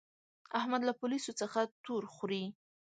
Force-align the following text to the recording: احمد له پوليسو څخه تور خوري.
احمد 0.59 0.81
له 0.85 0.93
پوليسو 1.01 1.31
څخه 1.41 1.59
تور 1.85 2.03
خوري. 2.13 2.43